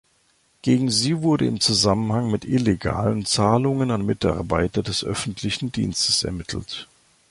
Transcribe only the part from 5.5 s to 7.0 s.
Dienstes ermittelt.